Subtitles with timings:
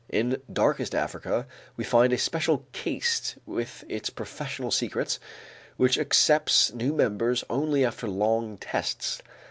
[0.09, 1.45] In darkest Africa,
[1.77, 5.19] we find a special caste with its professional secrets
[5.77, 9.21] which accepts new members only after long tests.